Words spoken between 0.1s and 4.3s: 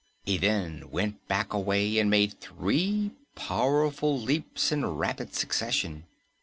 He then went back a way and made three powerful